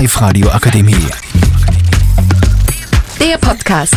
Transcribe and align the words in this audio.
Live 0.00 0.22
Radio 0.22 0.48
Akademie. 0.48 0.96
Der 3.20 3.36
Podcast. 3.36 3.94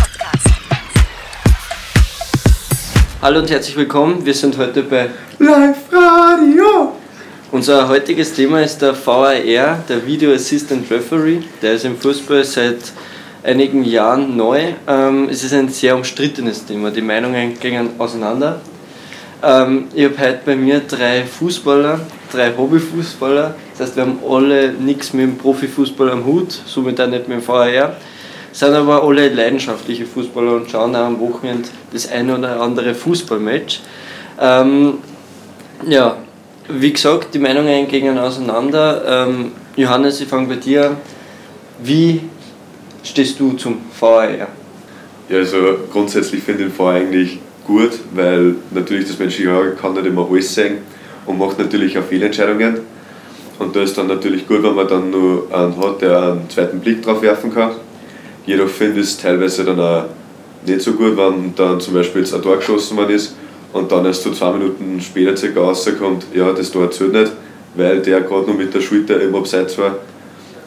Hallo 3.21 3.39
und 3.39 3.49
herzlich 3.49 3.77
willkommen. 3.77 4.25
Wir 4.25 4.33
sind 4.33 4.57
heute 4.57 4.83
bei 4.83 5.11
Live 5.39 5.77
Radio. 5.93 6.91
Unser 7.53 7.87
heutiges 7.87 8.33
Thema 8.33 8.61
ist 8.61 8.81
der 8.81 8.93
VAR, 8.93 9.33
der 9.87 10.05
Video 10.05 10.33
Assistant 10.33 10.91
Referee. 10.91 11.39
Der 11.61 11.75
ist 11.75 11.85
im 11.85 11.95
Fußball 11.95 12.43
seit 12.43 12.79
einigen 13.41 13.85
Jahren 13.85 14.35
neu. 14.35 14.73
Ähm, 14.85 15.29
es 15.29 15.45
ist 15.45 15.53
ein 15.53 15.69
sehr 15.69 15.95
umstrittenes 15.95 16.65
Thema. 16.65 16.91
Die 16.91 16.99
Meinungen 16.99 17.57
gingen 17.57 17.91
auseinander. 17.97 18.59
Ähm, 19.43 19.87
ich 19.93 20.05
habe 20.05 20.17
heute 20.19 20.39
bei 20.45 20.55
mir 20.55 20.79
drei 20.79 21.23
Fußballer, 21.25 21.99
drei 22.31 22.55
Hobbyfußballer. 22.55 23.55
Das 23.71 23.87
heißt, 23.87 23.97
wir 23.97 24.03
haben 24.03 24.19
alle 24.27 24.71
nichts 24.71 25.11
mit 25.11 25.25
dem 25.25 25.37
Profifußball 25.37 26.11
am 26.11 26.25
Hut, 26.25 26.51
somit 26.65 27.01
auch 27.01 27.07
nicht 27.07 27.27
mit 27.27 27.39
dem 27.39 27.47
VAR. 27.47 27.97
Sind 28.53 28.73
aber 28.73 29.03
alle 29.03 29.27
leidenschaftliche 29.29 30.05
Fußballer 30.05 30.53
und 30.53 30.69
schauen 30.69 30.95
auch 30.95 31.05
am 31.05 31.19
Wochenende 31.19 31.67
das 31.91 32.09
eine 32.09 32.37
oder 32.37 32.61
andere 32.61 32.95
Fußballmatch. 32.95 33.81
Ähm, 34.39 34.99
ja, 35.87 36.17
wie 36.69 36.93
gesagt, 36.93 37.33
die 37.33 37.39
Meinungen 37.39 37.87
gingen 37.89 38.17
auseinander. 38.17 39.27
Ähm, 39.27 39.51
Johannes, 39.75 40.21
ich 40.21 40.27
fange 40.29 40.47
bei 40.47 40.55
dir 40.55 40.91
an. 40.91 40.97
Wie 41.83 42.21
stehst 43.03 43.39
du 43.39 43.53
zum 43.53 43.79
VAR? 43.99 44.29
Ja, 44.29 44.47
also 45.29 45.57
grundsätzlich 45.91 46.43
finde 46.43 46.63
ich 46.63 46.69
den 46.69 46.77
VAR 46.77 46.93
eigentlich 46.93 47.39
gut, 47.65 47.91
weil 48.13 48.55
natürlich 48.71 49.07
das 49.07 49.19
menschliche 49.19 49.53
Auge 49.53 49.71
kann 49.71 49.93
nicht 49.93 50.05
immer 50.05 50.27
alles 50.29 50.53
sehen 50.53 50.79
und 51.25 51.37
macht 51.37 51.59
natürlich 51.59 51.97
auch 51.97 52.03
Fehlentscheidungen. 52.03 52.79
Und 53.59 53.75
da 53.75 53.81
ist 53.81 53.97
dann 53.97 54.07
natürlich 54.07 54.47
gut, 54.47 54.63
wenn 54.63 54.75
man 54.75 54.87
dann 54.87 55.11
nur 55.11 55.47
einen 55.51 55.77
hat, 55.77 56.01
der 56.01 56.21
einen 56.33 56.49
zweiten 56.49 56.79
Blick 56.79 57.01
drauf 57.01 57.21
werfen 57.21 57.53
kann. 57.53 57.71
Jedoch 58.45 58.67
finde 58.67 58.99
ich 58.99 59.07
es 59.07 59.17
teilweise 59.17 59.63
dann 59.63 59.79
auch 59.79 60.05
nicht 60.65 60.81
so 60.81 60.93
gut, 60.93 61.15
wenn 61.15 61.53
dann 61.55 61.79
zum 61.79 61.93
Beispiel 61.93 62.21
jetzt 62.21 62.33
ein 62.33 62.41
Tor 62.41 62.57
geschossen 62.57 62.97
worden 62.97 63.15
ist 63.15 63.35
und 63.71 63.91
dann 63.91 64.05
erst 64.05 64.23
so 64.23 64.31
zwei 64.31 64.51
Minuten 64.51 64.99
später 65.01 65.35
circa 65.37 65.61
rauskommt, 65.61 66.25
ja, 66.33 66.51
das 66.51 66.71
Tor 66.71 66.89
zählt 66.91 67.13
nicht, 67.13 67.31
weil 67.75 68.01
der 68.01 68.21
gerade 68.21 68.47
noch 68.47 68.57
mit 68.57 68.73
der 68.73 68.81
Schulter 68.81 69.21
im 69.21 69.35
Abseits 69.35 69.77
war 69.77 69.97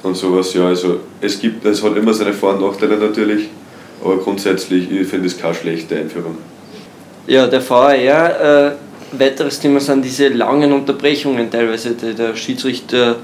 und 0.03 0.17
sowas. 0.17 0.55
Ja, 0.55 0.69
also 0.69 1.01
es 1.21 1.39
gibt, 1.41 1.65
es 1.65 1.83
hat 1.83 1.97
immer 1.97 2.15
seine 2.15 2.33
Vor- 2.33 2.55
und 2.55 2.63
Nachteile 2.63 2.97
natürlich, 2.97 3.49
aber 4.03 4.19
grundsätzlich, 4.19 4.91
ich 4.91 5.07
finde 5.07 5.27
es 5.27 5.37
keine 5.37 5.55
schlechte 5.55 5.97
Einführung. 5.97 6.37
Ja, 7.27 7.49
der 7.49 7.69
VAR, 7.69 7.95
äh, 7.95 8.73
weiteres 9.13 9.59
Thema 9.59 9.81
sind 9.81 10.05
diese 10.05 10.29
langen 10.29 10.73
Unterbrechungen 10.73 11.51
teilweise, 11.51 11.95
die 11.95 12.15
der 12.15 12.37
Schiedsrichter 12.37 13.17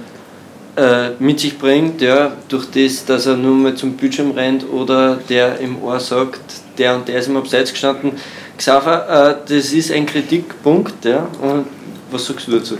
äh, 0.76 1.10
mit 1.20 1.38
sich 1.38 1.56
bringt, 1.56 2.00
ja, 2.00 2.32
durch 2.48 2.66
das, 2.74 3.04
dass 3.04 3.26
er 3.26 3.36
nur 3.36 3.54
mal 3.54 3.74
zum 3.76 3.92
Bildschirm 3.92 4.32
rennt 4.32 4.68
oder 4.68 5.18
der 5.28 5.60
im 5.60 5.80
Ohr 5.82 6.00
sagt, 6.00 6.40
der 6.78 6.96
und 6.96 7.06
der 7.06 7.20
ist 7.20 7.28
im 7.28 7.36
Abseits 7.36 7.70
gestanden. 7.70 8.12
Xaver, 8.58 9.38
äh, 9.46 9.48
das 9.48 9.72
ist 9.72 9.92
ein 9.92 10.04
Kritikpunkt, 10.04 11.04
ja, 11.04 11.28
und 11.40 11.66
was 12.10 12.26
sagst 12.26 12.48
du 12.48 12.52
dazu? 12.52 12.78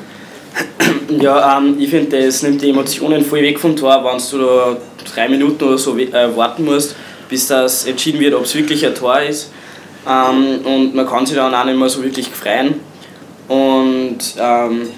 Ja, 1.21 1.59
ähm, 1.59 1.77
ich 1.79 1.89
finde, 1.89 2.25
das 2.25 2.43
nimmt 2.43 2.63
die 2.63 2.71
Emotionen 2.71 3.25
voll 3.25 3.43
weg 3.43 3.61
vom 3.61 3.77
Tor, 3.77 4.05
wenn 4.05 4.19
du 4.31 4.45
da 4.45 4.77
drei 5.15 5.29
Minuten 5.29 5.63
oder 5.63 5.79
so 5.79 5.97
äh, 5.97 6.37
warten 6.37 6.65
musst, 6.65 6.97
bis 7.29 7.47
das 7.47 7.87
entschieden 7.87 8.19
wird, 8.19 8.35
ob 8.35 8.45
es 8.45 8.55
wirklich 8.55 8.85
ein 8.85 8.95
Tor 8.95 9.21
ist. 9.21 9.53
Ähm, 10.09 10.61
und 10.65 10.95
man 10.95 11.07
kann 11.07 11.27
sich 11.27 11.37
dann 11.37 11.55
auch 11.55 11.65
nicht 11.65 11.79
mehr 11.79 11.89
so 11.89 12.03
wirklich 12.03 12.29
freuen. 12.29 12.75
Und 13.49 14.19
ähm, 14.39 14.89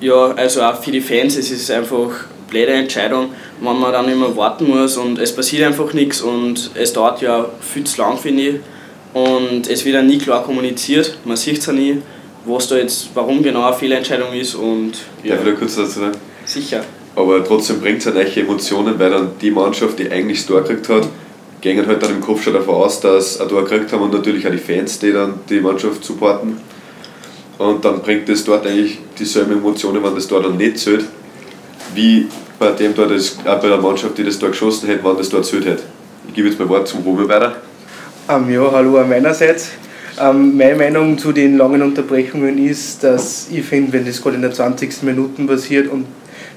ja, 0.00 0.32
also 0.36 0.62
auch 0.62 0.82
für 0.82 0.90
die 0.90 1.00
Fans 1.00 1.36
es 1.36 1.50
ist 1.50 1.62
es 1.62 1.70
einfach 1.70 2.08
eine 2.08 2.48
blöde 2.48 2.72
Entscheidung, 2.72 3.30
wenn 3.60 3.78
man 3.78 3.92
dann 3.92 4.08
immer 4.10 4.36
warten 4.36 4.68
muss 4.68 4.96
und 4.96 5.18
es 5.18 5.34
passiert 5.34 5.66
einfach 5.66 5.92
nichts 5.92 6.20
und 6.20 6.70
es 6.74 6.92
dauert 6.92 7.20
ja 7.22 7.46
viel 7.60 7.84
zu 7.84 8.00
lang, 8.00 8.18
finde 8.18 8.42
ich. 8.42 8.54
Und 9.12 9.68
es 9.68 9.84
wird 9.84 9.94
dann 9.94 10.06
nie 10.08 10.18
klar 10.18 10.42
kommuniziert, 10.42 11.18
man 11.24 11.36
sieht 11.36 11.58
es 11.58 11.66
ja 11.66 11.72
nie, 11.72 12.02
was 12.44 12.66
da 12.68 12.76
jetzt, 12.76 13.10
warum 13.14 13.42
genau 13.42 13.64
eine 13.64 13.76
Fehlentscheidung 13.76 14.32
ist 14.32 14.56
und 14.56 14.92
ja, 15.22 15.36
Darf 15.36 15.46
ich 15.46 15.52
da 15.52 15.58
kurz 15.58 15.76
dazu 15.76 16.00
sagen? 16.00 16.16
sicher. 16.44 16.84
Aber 17.16 17.44
trotzdem 17.44 17.80
bringt 17.80 17.98
es 18.00 18.06
halt 18.06 18.16
neue 18.16 18.44
Emotionen, 18.44 18.98
weil 18.98 19.10
dann 19.10 19.30
die 19.40 19.50
Mannschaft, 19.52 19.98
die 20.00 20.10
eigentlich 20.10 20.38
das 20.38 20.46
Tor 20.46 20.62
gekriegt 20.62 20.88
hat, 20.88 21.08
gehen 21.64 21.86
halt 21.86 22.02
dann 22.02 22.10
im 22.10 22.20
Kopf 22.20 22.42
schon 22.42 22.52
davon 22.52 22.74
aus, 22.74 23.00
dass 23.00 23.40
ein 23.40 23.48
Tor 23.48 23.64
gekriegt 23.64 23.90
haben 23.90 24.02
und 24.02 24.12
natürlich 24.12 24.46
auch 24.46 24.50
die 24.50 24.58
Fans, 24.58 24.98
die 24.98 25.12
dann 25.12 25.40
die 25.48 25.60
Mannschaft 25.60 26.04
supporten. 26.04 26.58
Und 27.56 27.82
dann 27.82 28.02
bringt 28.02 28.28
es 28.28 28.44
dort 28.44 28.66
eigentlich 28.66 28.98
dieselben 29.18 29.52
Emotionen, 29.52 30.04
wenn 30.04 30.14
das 30.14 30.26
Tor 30.26 30.42
dann 30.42 30.58
nicht 30.58 30.76
zählt, 30.78 31.06
wie 31.94 32.26
bei 32.58 32.72
dem 32.72 32.94
Tor, 32.94 33.06
auch 33.06 33.60
bei 33.60 33.68
der 33.68 33.78
Mannschaft, 33.78 34.18
die 34.18 34.24
das 34.24 34.38
Tor 34.38 34.50
geschossen 34.50 34.88
hätte, 34.88 35.02
wenn 35.02 35.16
das 35.16 35.30
Tor 35.30 35.42
zählt 35.42 35.64
hätte. 35.64 35.84
Ich 36.28 36.34
gebe 36.34 36.48
jetzt 36.48 36.58
mein 36.58 36.68
Wort 36.68 36.86
zum 36.86 37.00
Robert 37.00 37.28
weiter. 37.28 37.56
Ähm, 38.28 38.50
ja, 38.52 38.70
hallo 38.70 38.98
an 38.98 39.08
meinerseits. 39.08 39.70
Ähm, 40.20 40.58
meine 40.58 40.76
Meinung 40.76 41.16
zu 41.16 41.32
den 41.32 41.56
langen 41.56 41.80
Unterbrechungen 41.80 42.58
ist, 42.58 43.02
dass 43.02 43.48
ich 43.50 43.64
finde, 43.64 43.94
wenn 43.94 44.04
das 44.04 44.20
gerade 44.20 44.36
in 44.36 44.42
der 44.42 44.52
20. 44.52 45.02
Minute 45.02 45.42
passiert 45.44 45.90
und 45.90 46.04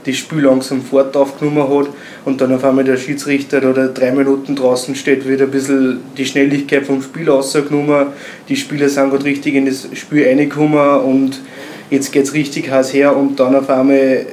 das 0.08 0.16
Spiel 0.16 0.40
langsam 0.40 0.82
Fahrt 0.82 1.16
aufgenommen 1.18 1.68
hat 1.68 1.90
und 2.26 2.40
dann 2.40 2.54
auf 2.54 2.64
einmal 2.64 2.84
der 2.84 2.98
Schiedsrichter 2.98 3.58
oder 3.70 3.90
drei 3.90 4.12
Minuten 4.12 4.56
draußen 4.56 4.96
steht, 4.96 5.28
wird 5.28 5.42
ein 5.42 5.52
bisschen 5.52 6.00
die 6.18 6.26
Schnelligkeit 6.26 6.86
vom 6.86 7.02
Spiel 7.02 7.30
rausgenommen. 7.30 8.08
Die 8.48 8.56
Spieler 8.56 8.90
sind 8.90 9.10
gerade 9.10 9.26
richtig 9.26 9.56
in 9.56 9.66
das 9.66 9.88
Spiel 9.94 10.26
reingekommen 10.26 11.02
und 11.02 11.42
jetzt 11.90 12.12
geht 12.12 12.24
es 12.24 12.34
richtig 12.34 12.72
heiß 12.72 12.94
her 12.94 13.16
und 13.16 13.40
dann 13.40 13.56
auf 13.56 13.70
einmal 13.70 14.26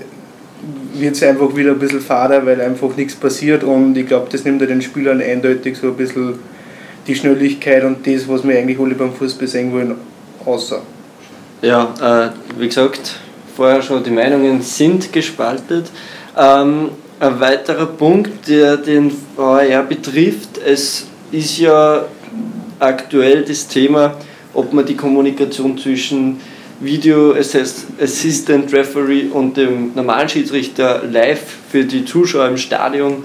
wird 0.94 1.16
es 1.16 1.22
einfach 1.22 1.54
wieder 1.56 1.72
ein 1.72 1.78
bisschen 1.78 2.00
fader, 2.00 2.46
weil 2.46 2.60
einfach 2.60 2.96
nichts 2.96 3.16
passiert 3.16 3.64
und 3.64 3.96
ich 3.96 4.06
glaube, 4.06 4.28
das 4.30 4.44
nimmt 4.44 4.60
ja 4.60 4.66
den 4.68 4.80
Spielern 4.80 5.20
eindeutig 5.20 5.76
so 5.76 5.88
ein 5.88 5.96
bisschen 5.96 6.34
die 7.06 7.14
Schnelligkeit 7.14 7.84
und 7.84 8.06
das, 8.06 8.28
was 8.28 8.46
wir 8.46 8.56
eigentlich 8.56 8.78
alle 8.78 8.94
beim 8.94 9.12
Fußball 9.12 9.48
sehen 9.48 9.72
wollen, 9.72 9.96
außer. 10.44 10.80
Ja, 11.62 11.94
äh, 12.00 12.30
wie 12.58 12.68
gesagt, 12.68 13.18
vorher 13.56 13.82
schon, 13.82 14.02
die 14.02 14.10
Meinungen 14.10 14.62
sind 14.62 15.12
gespaltet. 15.12 15.90
Ähm, 16.36 16.90
ein 17.20 17.40
weiterer 17.40 17.86
Punkt, 17.86 18.48
der 18.48 18.76
den 18.76 19.12
VAR 19.36 19.82
betrifft, 19.82 20.58
es 20.64 21.06
ist 21.30 21.58
ja 21.58 22.04
aktuell 22.78 23.44
das 23.44 23.68
Thema, 23.68 24.16
ob 24.52 24.72
man 24.72 24.84
die 24.84 24.96
Kommunikation 24.96 25.78
zwischen 25.78 26.40
Video 26.80 27.32
Assist- 27.32 27.86
Assistant 28.00 28.72
Referee 28.72 29.26
und 29.32 29.56
dem 29.56 29.92
normalen 29.94 30.28
Schiedsrichter 30.28 31.02
live 31.10 31.42
für 31.70 31.84
die 31.84 32.04
Zuschauer 32.04 32.48
im 32.48 32.56
Stadion 32.56 33.24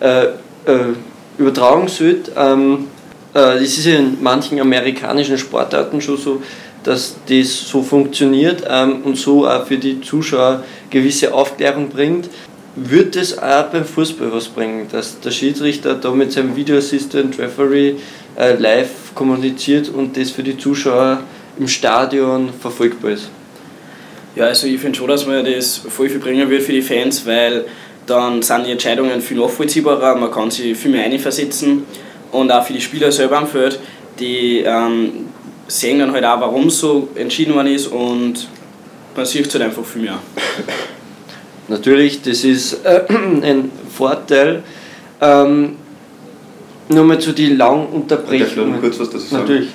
äh, 0.00 0.26
äh, 0.26 0.94
übertragen 1.38 1.88
sollte. 1.88 2.32
Ähm, 2.36 2.86
äh, 3.34 3.56
es 3.62 3.78
ist 3.78 3.86
in 3.86 4.18
manchen 4.22 4.60
amerikanischen 4.60 5.36
Sportarten 5.38 6.00
schon 6.00 6.16
so, 6.16 6.42
dass 6.84 7.16
das 7.28 7.68
so 7.68 7.82
funktioniert 7.82 8.62
ähm, 8.68 9.02
und 9.04 9.16
so 9.16 9.46
auch 9.46 9.66
für 9.66 9.78
die 9.78 10.00
Zuschauer 10.00 10.64
gewisse 10.90 11.34
Aufklärung 11.34 11.88
bringt. 11.88 12.28
Wird 12.76 13.16
es 13.16 13.36
auch 13.36 13.64
beim 13.64 13.84
Fußball 13.84 14.32
was 14.32 14.48
bringen, 14.48 14.86
dass 14.90 15.18
der 15.20 15.32
Schiedsrichter 15.32 15.94
da 15.94 16.12
mit 16.12 16.32
seinem 16.32 16.54
Video 16.54 16.78
Assistant 16.78 17.38
Referee 17.38 17.96
äh, 18.38 18.54
live 18.54 19.14
kommuniziert 19.14 19.88
und 19.88 20.16
das 20.16 20.30
für 20.30 20.44
die 20.44 20.56
Zuschauer 20.56 21.20
im 21.58 21.66
Stadion 21.66 22.50
verfolgbar 22.60 23.12
ist? 23.12 23.30
Ja, 24.36 24.44
also 24.44 24.68
ich 24.68 24.80
finde 24.80 24.96
schon, 24.96 25.08
dass 25.08 25.26
man 25.26 25.44
das 25.44 25.78
voll 25.78 26.08
viel 26.08 26.20
bringen 26.20 26.48
wird 26.48 26.62
für 26.62 26.72
die 26.72 26.82
Fans, 26.82 27.26
weil 27.26 27.64
dann 28.06 28.40
sind 28.42 28.66
die 28.66 28.70
Entscheidungen 28.70 29.20
viel 29.20 29.38
nachvollziehbarer, 29.38 30.14
man 30.14 30.30
kann 30.30 30.50
sich 30.50 30.76
viel 30.76 30.92
mehr 30.92 31.04
einversetzen 31.04 31.84
und 32.30 32.50
auch 32.50 32.64
für 32.64 32.72
die 32.72 32.80
Spieler 32.80 33.10
selber 33.10 33.38
am 33.38 33.48
Feld, 33.48 33.80
die 34.18 34.60
ähm, 34.60 35.26
sehen 35.68 35.98
dann 36.00 36.12
halt 36.12 36.24
auch, 36.24 36.40
warum 36.40 36.70
so 36.70 37.08
entschieden 37.14 37.54
worden 37.54 37.68
ist 37.68 37.86
und 37.86 38.48
man 39.14 39.26
sieht 39.26 39.46
es 39.46 39.54
halt 39.54 39.64
einfach 39.64 39.84
viel 39.84 40.02
mehr. 40.02 40.18
Natürlich, 41.68 42.22
das 42.22 42.44
ist 42.44 42.84
äh, 42.84 43.04
ein 43.08 43.70
Vorteil. 43.94 44.62
Ähm, 45.20 45.76
nur 46.88 47.04
mal 47.04 47.18
zu 47.18 47.32
den 47.32 47.58
langen 47.58 48.08
Darf 48.08 48.20
ich 48.20 48.56
noch 48.56 48.64
Unterbrechungen. 48.64 48.80
kurz 48.80 48.98
was 48.98 49.10
dazu 49.10 49.26
sagen? 49.26 49.42
Natürlich. 49.42 49.68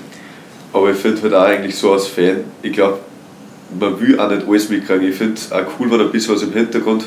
Aber 0.74 0.90
ich 0.90 0.98
finde 0.98 1.22
halt 1.22 1.34
auch 1.36 1.44
eigentlich 1.44 1.76
so 1.76 1.94
als 1.94 2.08
Fan, 2.08 2.44
ich 2.64 2.74
glaube, 2.74 2.98
man 3.80 4.00
will 4.00 4.20
auch 4.20 4.30
nicht 4.30 4.48
alles 4.48 4.70
mitkriegen. 4.70 5.10
Ich 5.10 5.16
finde 5.16 5.36
es 5.36 5.52
auch 5.52 5.62
cool, 5.80 5.92
wenn 5.92 6.02
ein 6.02 6.12
bisschen 6.12 6.36
was 6.36 6.42
im 6.42 6.54
Hintergrund 6.54 7.06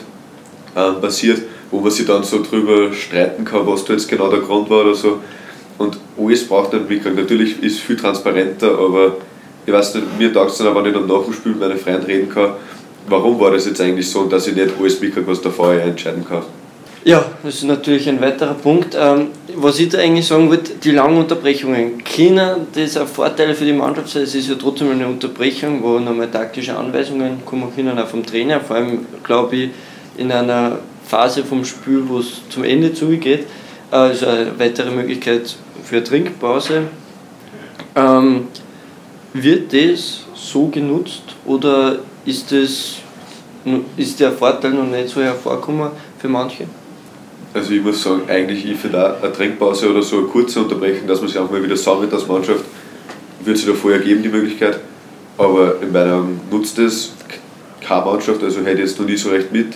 ähm, 0.77 1.01
passiert, 1.01 1.43
wo 1.73 1.81
man 1.81 1.91
sich 1.91 2.07
dann 2.07 2.23
so 2.23 2.43
drüber 2.43 2.93
streiten 2.93 3.45
kann, 3.45 3.67
was 3.67 3.85
da 3.85 3.95
jetzt 3.95 4.09
genau 4.09 4.31
der 4.31 4.41
Grund 4.41 4.71
war 4.71 4.83
oder 4.83 4.95
so. 4.95 5.19
Und 5.79 5.99
alles 6.19 6.47
braucht 6.47 6.73
mitkriegen. 6.73 7.15
Natürlich 7.15 7.63
ist 7.63 7.75
es 7.75 7.81
viel 7.81 7.97
transparenter, 7.97 8.79
aber 8.79 9.17
ich 9.67 9.73
weiß 9.73 9.97
nicht, 9.97 10.19
mir 10.19 10.33
taugt 10.33 10.53
es 10.53 10.59
dann 10.59 10.69
auch, 10.69 10.75
wenn 10.77 10.87
ich 10.87 10.93
dann 10.93 11.07
nach 11.07 11.25
dem 11.25 11.33
Spiel 11.33 11.53
mit 11.53 11.61
meinen 11.61 11.79
Freunden 11.79 12.07
reden 12.07 12.29
kann, 12.29 12.53
warum 13.09 13.39
war 13.39 13.51
das 13.51 13.67
jetzt 13.67 13.81
eigentlich 13.81 14.09
so 14.09 14.21
und 14.21 14.33
dass 14.33 14.47
ich 14.47 14.55
nicht 14.55 14.71
alles 14.79 15.01
mitkriege, 15.01 15.27
was 15.27 15.41
der 15.41 15.51
vorher 15.51 15.85
entscheiden 15.85 16.25
kann. 16.25 16.43
Ja, 17.05 17.25
das 17.45 17.57
ist 17.57 17.65
natürlich 17.65 18.09
ein 18.09 18.21
weiterer 18.21 18.55
Punkt. 18.55 18.97
Ähm, 18.99 19.29
was 19.55 19.79
ich 19.79 19.91
da 19.91 19.99
eigentlich 19.99 20.27
sagen 20.27 20.49
wollte, 20.49 20.73
die 20.75 20.91
langen 20.91 21.19
Unterbrechungen. 21.19 22.03
Können 22.03 22.67
das 22.75 22.97
ein 22.97 23.07
Vorteil 23.07 23.55
für 23.55 23.65
die 23.65 23.73
Mannschaft? 23.73 24.17
Es 24.17 24.35
ist 24.35 24.49
ja 24.49 24.57
trotzdem 24.57 24.91
eine 24.91 25.07
Unterbrechung, 25.07 25.85
wo 25.85 26.01
nochmal 26.01 26.29
taktische 26.29 26.77
Anweisungen 26.77 27.45
kommen 27.45 27.73
können, 27.77 27.97
auch 27.97 28.09
vom 28.09 28.27
Trainer. 28.27 28.61
Vor 28.61 28.75
allem, 28.75 29.07
glaube 29.23 29.55
ich, 29.55 29.71
in 30.17 30.33
einer 30.33 30.81
Phase 31.07 31.45
vom 31.45 31.65
Spiel, 31.65 32.03
wo 32.09 32.19
es 32.19 32.41
zum 32.49 32.65
Ende 32.65 32.93
zugeht, 32.93 33.47
ist 34.13 34.25
eine 34.25 34.59
weitere 34.59 34.91
Möglichkeit 34.91 35.55
für 35.85 36.03
Trinkpause. 36.03 36.83
Ähm, 37.95 38.49
wird 39.33 39.73
das 39.73 40.25
so 40.35 40.69
genutzt 40.69 41.23
oder 41.45 41.99
ist, 42.25 42.53
das, 42.53 42.97
ist 43.97 44.21
der 44.21 44.33
Vorteil 44.33 44.73
noch 44.73 44.87
nicht 44.87 45.09
so 45.09 45.21
hervorgekommen 45.21 45.91
für 46.19 46.29
manche? 46.29 46.67
Also 47.55 47.73
ich 47.73 47.83
muss 47.83 48.03
sagen, 48.03 48.23
eigentlich 48.29 48.67
ich 48.67 48.77
finde 48.77 49.03
auch 49.03 49.23
eine 49.23 49.33
Trinkpause 49.33 49.91
oder 49.91 50.03
so 50.03 50.19
eine 50.19 50.27
kurze 50.27 50.61
Unterbrechung, 50.61 51.07
dass 51.07 51.21
man 51.21 51.29
sich 51.29 51.39
auch 51.39 51.51
mal 51.51 51.63
wieder 51.63 51.77
sammelt 51.77 52.13
als 52.13 52.27
Mannschaft, 52.27 52.65
wird 53.45 53.57
sich 53.57 53.67
da 53.67 53.73
vorher 53.73 54.01
geben, 54.01 54.23
die 54.23 54.29
Möglichkeit. 54.29 54.81
Aber 55.39 55.81
in 55.81 55.93
meiner 55.93 56.25
nutzt 56.51 56.79
das 56.79 57.13
keine 57.81 58.05
Mannschaft, 58.05 58.43
also 58.43 58.61
hätte 58.61 58.83
ich 58.83 58.89
jetzt 58.89 58.99
noch 58.99 59.07
nie 59.07 59.17
so 59.17 59.31
recht 59.31 59.53
mit, 59.53 59.69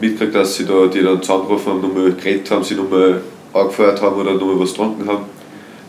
mitgekriegt, 0.00 0.34
dass 0.34 0.56
sie 0.56 0.64
da, 0.64 0.86
die 0.86 1.02
dann 1.02 1.22
zusammengerufen 1.22 1.72
haben, 1.72 1.80
nochmal 1.80 2.12
geredet 2.12 2.50
haben, 2.50 2.64
sie 2.64 2.74
nochmal 2.74 3.20
angefeuert 3.56 4.00
haben 4.00 4.20
oder 4.20 4.34
nochmal 4.34 4.60
was 4.60 4.70
getrunken 4.70 5.08
haben. 5.08 5.24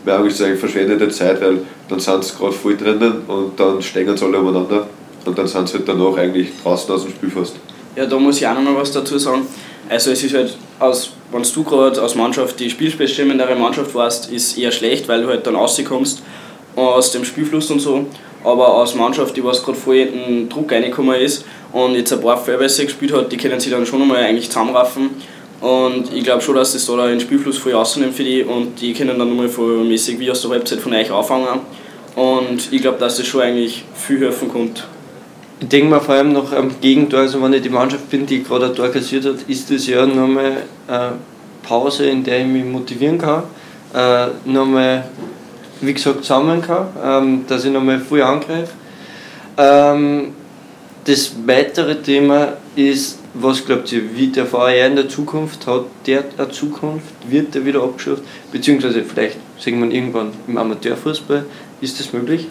Augen 0.06 0.28
ist 0.28 0.40
eigentlich 0.42 0.60
verschwendete 0.60 1.08
Zeit, 1.10 1.40
weil 1.40 1.60
dann 1.88 2.00
sind 2.00 2.24
sie 2.24 2.36
gerade 2.36 2.52
voll 2.52 2.76
drinnen 2.76 3.22
und 3.26 3.58
dann 3.58 3.82
stehen 3.82 4.16
sie 4.16 4.24
alle 4.24 4.38
umeinander 4.38 4.86
und 5.24 5.36
dann 5.36 5.46
sind 5.46 5.68
sie 5.68 5.78
halt 5.78 5.88
danach 5.88 6.16
eigentlich 6.16 6.48
draußen 6.62 6.94
aus 6.94 7.02
dem 7.04 7.12
Spiel 7.12 7.30
fast. 7.30 7.56
Ja, 7.96 8.06
da 8.06 8.18
muss 8.18 8.38
ich 8.38 8.46
auch 8.46 8.54
nochmal 8.54 8.76
was 8.76 8.92
dazu 8.92 9.18
sagen. 9.18 9.46
Also 9.88 10.10
es 10.10 10.22
ist 10.22 10.34
halt, 10.34 10.56
aus, 10.78 11.10
wenn 11.32 11.42
du 11.42 11.64
gerade 11.64 12.00
als 12.00 12.14
Mannschaft 12.14 12.60
die 12.60 12.70
spielbestimmendere 12.70 13.56
Mannschaft 13.56 13.94
warst, 13.94 14.30
ist 14.30 14.58
eher 14.58 14.70
schlecht, 14.70 15.08
weil 15.08 15.22
du 15.22 15.28
halt 15.28 15.46
dann 15.46 15.56
rauskommst 15.56 16.22
aus 16.76 17.12
dem 17.12 17.24
Spielfluss 17.24 17.70
und 17.70 17.80
so. 17.80 18.06
Aber 18.44 18.76
als 18.76 18.94
Mannschaft, 18.94 19.36
die 19.36 19.42
was 19.42 19.62
gerade 19.62 19.76
voll 19.76 19.96
in 19.96 20.12
den 20.12 20.48
Druck 20.48 20.70
reingekommen 20.70 21.20
ist 21.20 21.44
und 21.72 21.94
jetzt 21.94 22.12
ein 22.12 22.20
paar 22.20 22.36
Vorbässe 22.36 22.84
gespielt 22.84 23.12
hat, 23.12 23.32
die 23.32 23.36
können 23.36 23.58
sich 23.58 23.72
dann 23.72 23.84
schon 23.84 24.00
einmal 24.00 24.18
eigentlich 24.18 24.48
zusammenraffen. 24.48 25.10
Und 25.60 26.12
ich 26.14 26.22
glaube 26.22 26.40
schon, 26.40 26.54
dass 26.54 26.72
das 26.72 26.86
da 26.86 27.06
den 27.06 27.20
Spielfluss 27.20 27.58
voll 27.58 27.72
rausnimmt 27.72 28.14
für 28.14 28.22
die 28.22 28.42
und 28.44 28.80
die 28.80 28.92
können 28.92 29.18
dann 29.18 29.28
nochmal 29.28 29.48
voll 29.48 29.84
mäßig 29.84 30.18
wie 30.20 30.30
aus 30.30 30.42
der 30.42 30.52
Halbzeit 30.52 30.78
von 30.78 30.94
euch 30.94 31.10
anfangen. 31.10 31.60
Und 32.14 32.72
ich 32.72 32.80
glaube, 32.80 32.98
dass 32.98 33.16
das 33.16 33.26
schon 33.26 33.42
eigentlich 33.42 33.84
viel 33.94 34.20
helfen 34.20 34.48
kommt. 34.48 34.86
Ich 35.60 35.68
denke 35.68 35.90
mal 35.90 36.00
vor 36.00 36.14
allem 36.14 36.32
noch 36.32 36.52
am 36.52 36.80
Gegentor, 36.80 37.20
also 37.20 37.42
wenn 37.42 37.52
ich 37.52 37.62
die 37.62 37.68
Mannschaft 37.68 38.08
bin, 38.10 38.24
die 38.26 38.44
gerade 38.44 38.66
ein 38.66 38.74
Tor 38.74 38.88
kassiert 38.88 39.24
hat, 39.24 39.36
ist 39.48 39.68
das 39.70 39.86
ja 39.88 40.06
nochmal 40.06 40.58
eine 40.86 41.12
Pause, 41.64 42.06
in 42.06 42.22
der 42.22 42.40
ich 42.40 42.46
mich 42.46 42.64
motivieren 42.64 43.18
kann, 43.18 43.42
äh, 43.92 44.28
nochmal, 44.44 45.04
wie 45.80 45.92
gesagt, 45.92 46.24
sammeln 46.24 46.62
kann, 46.62 46.86
ähm, 47.04 47.44
dass 47.48 47.64
ich 47.64 47.72
nochmal 47.72 47.98
voll 47.98 48.22
angreife. 48.22 48.72
Ähm, 49.56 50.32
das 51.04 51.32
weitere 51.44 51.96
Thema 52.00 52.52
ist, 52.76 53.17
was 53.34 53.64
glaubt 53.64 53.92
ihr, 53.92 54.02
wie 54.16 54.28
der 54.28 54.46
VR 54.46 54.86
in 54.86 54.96
der 54.96 55.08
Zukunft? 55.08 55.66
Hat, 55.66 55.84
der 56.06 56.24
eine 56.36 56.50
Zukunft, 56.50 57.06
wird 57.28 57.54
der 57.54 57.64
wieder 57.64 57.82
abgeschafft, 57.82 58.22
beziehungsweise 58.52 59.02
vielleicht 59.02 59.36
sehen 59.58 59.80
wir 59.80 59.90
irgendwann 59.90 60.30
im 60.46 60.56
Amateurfußball, 60.56 61.44
ist 61.80 62.00
das 62.00 62.12
möglich? 62.12 62.48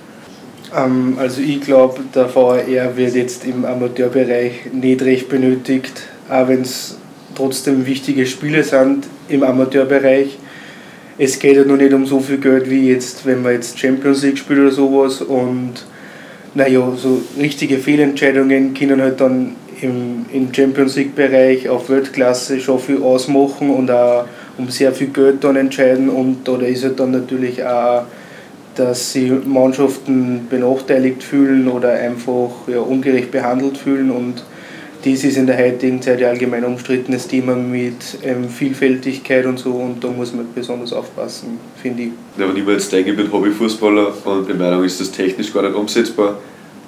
Ähm, 0.75 1.17
also 1.19 1.41
ich 1.41 1.61
glaube, 1.61 2.01
der 2.13 2.33
VAR 2.33 2.65
wird 2.95 3.15
jetzt 3.15 3.45
im 3.45 3.65
Amateurbereich 3.65 4.71
nicht 4.73 5.01
recht 5.01 5.29
benötigt, 5.29 6.03
auch 6.29 6.47
wenn 6.47 6.61
es 6.61 6.97
trotzdem 7.35 7.85
wichtige 7.85 8.25
Spiele 8.25 8.63
sind 8.63 9.05
im 9.29 9.43
Amateurbereich. 9.43 10.37
Es 11.17 11.39
geht 11.39 11.55
ja 11.55 11.63
noch 11.63 11.77
nicht 11.77 11.93
um 11.93 12.05
so 12.05 12.19
viel 12.19 12.37
Geld 12.37 12.69
wie 12.69 12.89
jetzt, 12.89 13.25
wenn 13.25 13.41
man 13.41 13.53
jetzt 13.53 13.79
Champions 13.79 14.23
League 14.23 14.37
spielt 14.37 14.59
oder 14.59 14.71
sowas. 14.71 15.21
Und 15.21 15.85
naja, 16.53 16.93
so 16.95 17.21
richtige 17.39 17.77
Fehlentscheidungen 17.79 18.73
können 18.73 19.01
halt 19.01 19.19
dann 19.19 19.55
im, 19.81 20.25
im 20.31 20.53
Champions 20.53 20.95
League 20.95 21.15
Bereich 21.15 21.69
auf 21.69 21.89
Weltklasse 21.89 22.59
schon 22.59 22.79
viel 22.79 23.01
ausmachen 23.01 23.69
und 23.69 23.91
auch 23.91 24.25
um 24.57 24.69
sehr 24.69 24.91
viel 24.91 25.07
Geld 25.07 25.43
dann 25.43 25.55
entscheiden 25.55 26.09
und 26.09 26.47
da 26.47 26.57
ist 26.57 26.83
halt 26.83 26.99
dann 26.99 27.11
natürlich 27.11 27.63
auch 27.63 28.03
dass 28.77 29.13
sich 29.13 29.31
Mannschaften 29.45 30.47
benachteiligt 30.49 31.23
fühlen 31.23 31.67
oder 31.67 31.93
einfach 31.93 32.49
ja, 32.67 32.79
ungerecht 32.79 33.31
behandelt 33.31 33.77
fühlen. 33.77 34.11
Und 34.11 34.43
dies 35.03 35.23
ist 35.23 35.37
in 35.37 35.47
der 35.47 35.57
heutigen 35.57 36.01
Zeit 36.01 36.19
ja 36.19 36.29
allgemein 36.29 36.63
umstrittenes 36.63 37.27
Thema 37.27 37.55
mit 37.55 38.19
ähm, 38.23 38.49
Vielfältigkeit 38.49 39.45
und 39.45 39.57
so 39.57 39.71
und 39.71 40.03
da 40.03 40.09
muss 40.09 40.33
man 40.33 40.45
besonders 40.53 40.93
aufpassen, 40.93 41.59
finde 41.81 42.03
ich. 42.03 42.09
Ja, 42.37 42.47
wenn 42.47 42.57
ich 42.57 42.65
mir 42.65 42.73
jetzt 42.73 42.91
denke, 42.91 43.11
ich 43.11 43.17
bin 43.17 43.31
Hobbyfußballer 43.31 44.13
und 44.25 44.47
meiner 44.49 44.71
Meinung 44.71 44.83
ist 44.83 44.99
das 44.99 45.11
technisch 45.11 45.53
gar 45.53 45.63
nicht 45.63 45.75
umsetzbar, 45.75 46.39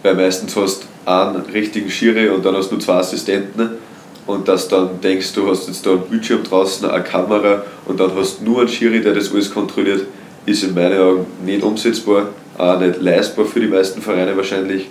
weil 0.04 0.16
meistens 0.16 0.56
hast 0.56 0.84
du 0.84 0.88
einen 1.10 1.46
richtigen 1.54 1.90
Schiri 1.90 2.30
und 2.30 2.46
dann 2.46 2.56
hast 2.56 2.72
du 2.72 2.78
zwei 2.78 2.96
Assistenten 2.96 3.72
und 4.28 4.48
dass 4.48 4.68
dann 4.68 5.02
denkst, 5.02 5.34
du 5.34 5.50
hast 5.50 5.68
jetzt 5.68 5.86
da 5.86 5.92
einen 5.92 6.02
Bildschirm 6.02 6.44
draußen, 6.44 6.90
eine 6.90 7.04
Kamera 7.04 7.64
und 7.86 8.00
dann 8.00 8.14
hast 8.16 8.40
du 8.40 8.46
nur 8.46 8.60
einen 8.60 8.70
Schiri, 8.70 9.02
der 9.02 9.14
das 9.14 9.32
alles 9.32 9.52
kontrolliert 9.52 10.06
ist 10.46 10.64
in 10.64 10.74
meinen 10.74 11.00
Augen 11.00 11.26
nicht 11.46 11.64
umsetzbar, 11.64 12.30
auch 12.58 12.80
nicht 12.80 13.02
leistbar 13.02 13.46
für 13.46 13.60
die 13.60 13.68
meisten 13.68 14.02
Vereine 14.02 14.36
wahrscheinlich. 14.38 14.90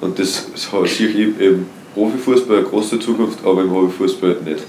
Und 0.00 0.18
das 0.18 0.46
sehe 0.86 1.08
ich 1.08 1.40
im 1.40 1.66
Profifußball 1.94 2.58
eine 2.58 2.66
große 2.66 2.98
Zukunft, 2.98 3.38
aber 3.44 3.62
im 3.62 3.70
Hobbyfußball 3.70 4.36
nicht. 4.44 4.64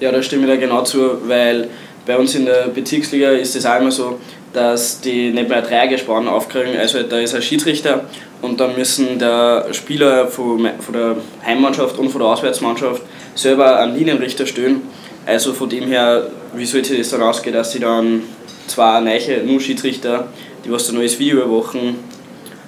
Ja, 0.00 0.12
da 0.12 0.22
stimme 0.22 0.42
ich 0.42 0.48
da 0.48 0.56
genau 0.56 0.82
zu, 0.82 0.98
weil 1.26 1.68
bei 2.06 2.16
uns 2.16 2.34
in 2.34 2.46
der 2.46 2.68
Bezirksliga 2.68 3.30
ist 3.30 3.56
es 3.56 3.64
immer 3.64 3.90
so, 3.90 4.18
dass 4.52 5.00
die 5.00 5.30
nicht 5.30 5.48
mehr 5.48 5.60
Dreiergespann 5.60 6.28
aufkriegen. 6.28 6.76
Also 6.78 7.02
da 7.02 7.18
ist 7.18 7.34
ein 7.34 7.42
Schiedsrichter 7.42 8.04
und 8.42 8.60
dann 8.60 8.76
müssen 8.76 9.18
der 9.18 9.66
Spieler 9.72 10.28
von, 10.28 10.68
der 10.92 11.16
Heimmannschaft 11.44 11.98
und 11.98 12.10
von 12.10 12.20
der 12.20 12.30
Auswärtsmannschaft 12.30 13.02
selber 13.34 13.78
einen 13.80 13.96
Linienrichter 13.96 14.46
stellen. 14.46 14.82
Also 15.26 15.52
von 15.52 15.68
dem 15.68 15.88
her, 15.88 16.30
wie 16.54 16.64
sollte 16.64 16.96
das 16.96 17.10
dann 17.10 17.22
ausgehen, 17.22 17.54
dass 17.54 17.72
sie 17.72 17.80
dann 17.80 18.22
zwei 18.68 19.00
neue 19.00 19.42
nur 19.44 19.60
Schiedsrichter, 19.60 20.28
die 20.64 20.70
was 20.70 20.86
dann 20.86 20.96
neues 20.96 21.18
Video 21.18 21.42
überwachen. 21.42 21.96